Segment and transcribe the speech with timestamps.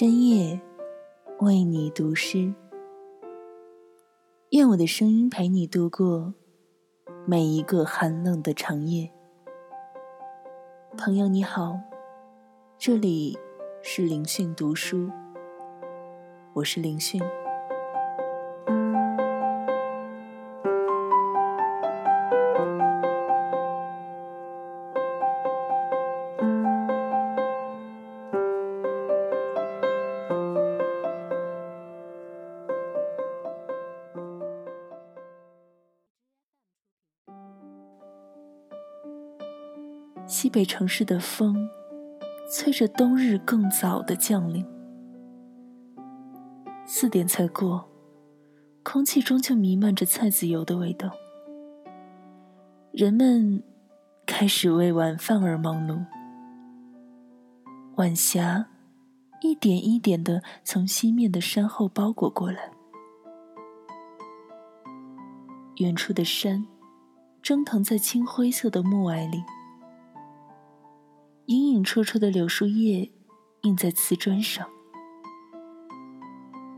[0.00, 0.58] 深夜
[1.40, 2.54] 为你读诗，
[4.48, 6.32] 愿我的声音陪你度过
[7.26, 9.12] 每一个寒冷的长夜。
[10.96, 11.78] 朋友你好，
[12.78, 13.38] 这里
[13.82, 15.10] 是凌讯读书，
[16.54, 17.20] 我是凌讯。
[40.40, 41.68] 西北城市的风，
[42.50, 44.64] 催着冬日更早的降临。
[46.86, 47.86] 四点才过，
[48.82, 51.10] 空气中就弥漫着菜籽油的味道。
[52.90, 53.62] 人们
[54.24, 56.02] 开始为晚饭而忙碌。
[57.96, 58.66] 晚霞
[59.42, 62.70] 一点一点的从西面的山后包裹过来。
[65.76, 66.66] 远处的山，
[67.42, 69.42] 蒸腾在青灰色的暮霭里。
[71.50, 73.10] 隐隐绰绰的柳树叶
[73.62, 74.70] 映在瓷砖上，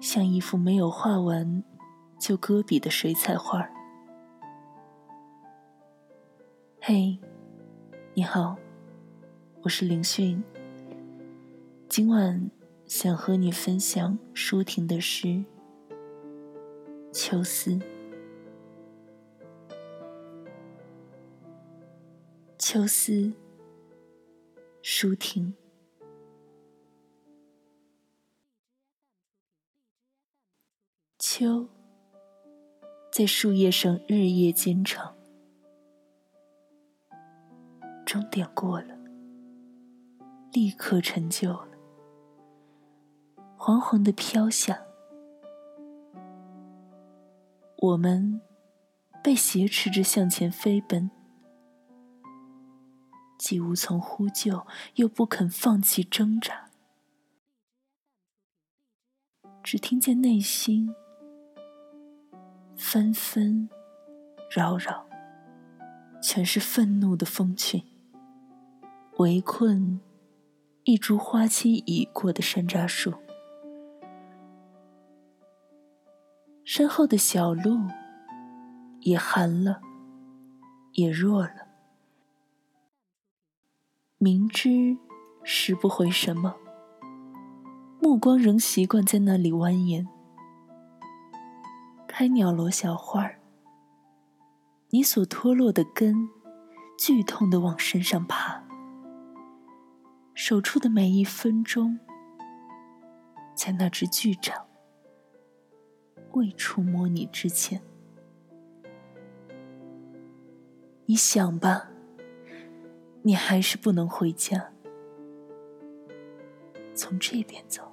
[0.00, 1.62] 像一幅没有画完
[2.18, 3.68] 就搁笔的水彩画。
[6.80, 7.18] 嘿，
[8.14, 8.56] 你好，
[9.60, 10.42] 我是林迅。
[11.86, 12.50] 今晚
[12.86, 15.28] 想和你分享舒婷的诗
[17.12, 17.72] 《秋思》。
[22.58, 23.30] 秋思。
[24.84, 25.54] 舒婷，
[31.20, 31.68] 秋
[33.12, 35.14] 在树叶上日夜兼程，
[38.04, 38.98] 终点过了，
[40.52, 41.78] 立刻成就了，
[43.56, 44.84] 黄黄的飘下，
[47.78, 48.40] 我们
[49.22, 51.08] 被挟持着向前飞奔。
[53.42, 54.64] 既无从呼救，
[54.94, 56.70] 又不肯放弃挣扎，
[59.64, 60.94] 只听见内心
[62.76, 63.68] 纷纷
[64.48, 65.04] 扰扰，
[66.22, 67.82] 全是愤怒的蜂群，
[69.18, 70.00] 围困
[70.84, 73.12] 一株花期已过的山楂树。
[76.62, 77.76] 身后的小路
[79.00, 79.80] 也寒了，
[80.92, 81.71] 也弱了。
[84.22, 84.96] 明知
[85.42, 86.54] 拾不回什么，
[88.00, 90.06] 目光仍习惯在那里蜿蜒。
[92.06, 93.40] 开鸟罗小花儿，
[94.90, 96.28] 你所脱落的根，
[96.96, 98.62] 剧痛的往身上爬。
[100.34, 101.98] 手处的每一分钟，
[103.56, 104.56] 在那只巨掌
[106.30, 107.82] 未触摸你之前，
[111.06, 111.88] 你想吧。
[113.24, 114.72] 你还是不能回家，
[116.92, 117.92] 从这边走，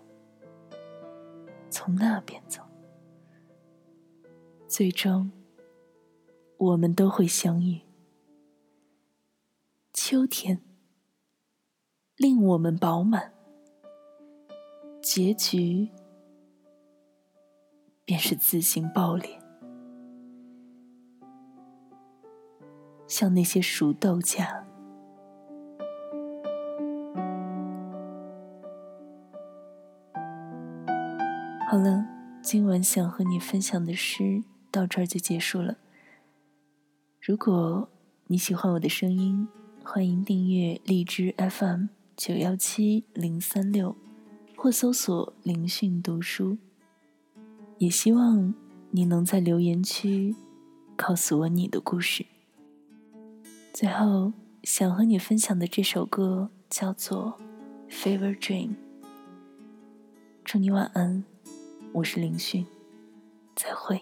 [1.69, 2.63] 从那边走，
[4.67, 5.31] 最终
[6.57, 7.79] 我们都会相遇。
[9.93, 10.59] 秋天
[12.15, 13.31] 令我们饱满，
[14.99, 15.87] 结局
[18.03, 19.39] 便是自行爆裂，
[23.05, 24.65] 像那些熟豆荚。
[31.71, 32.03] 好了，
[32.41, 35.77] 今晚想和你分享的诗到这儿就结束了。
[37.21, 37.87] 如果
[38.25, 39.47] 你喜欢我的声音，
[39.83, 41.85] 欢迎订阅荔枝 FM
[42.17, 43.95] 九幺七零三六，
[44.55, 46.57] 或搜索“灵讯读书”。
[47.77, 48.55] 也希望
[48.89, 50.35] 你能在留言区
[50.95, 52.25] 告诉我你的故事。
[53.71, 54.33] 最后，
[54.63, 57.39] 想和你分享的这首歌叫做
[57.93, 58.69] 《Fever Dream》。
[60.43, 61.23] 祝你晚安。
[61.91, 62.65] 我是林迅，
[63.55, 64.01] 再会。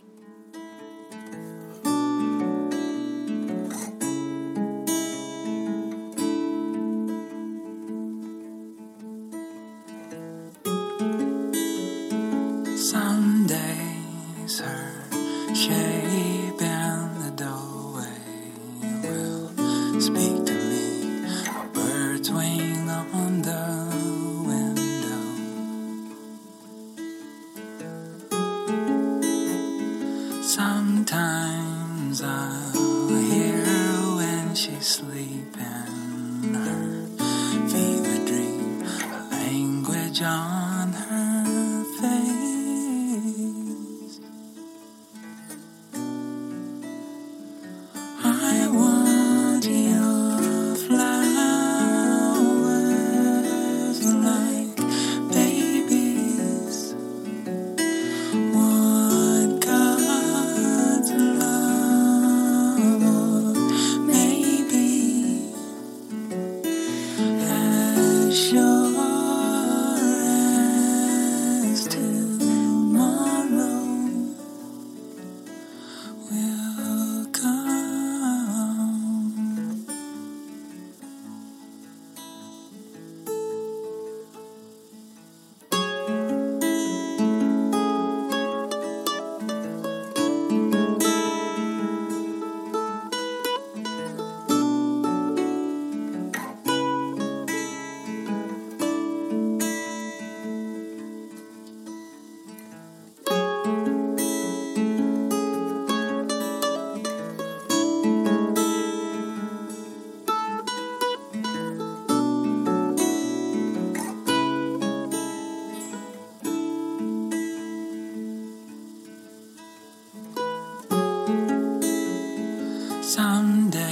[123.17, 123.86] someday.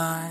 [0.00, 0.29] line.